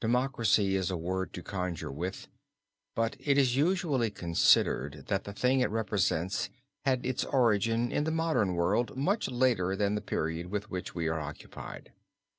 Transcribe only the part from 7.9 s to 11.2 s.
in the modern world much later than the period with which we are